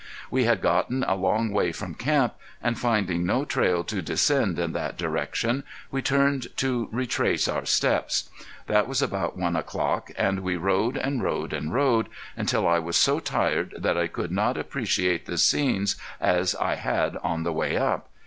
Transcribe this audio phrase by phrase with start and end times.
[0.31, 4.71] We had gotten a long way from camp, and finding no trail to descend in
[4.71, 8.27] that direction we turned to retrace our steps.
[8.65, 12.97] That was about one o'clock, and we rode and rode and rode, until I was
[12.97, 17.77] so tired that I could not appreciate the scenes as I had on the way
[17.77, 18.09] up.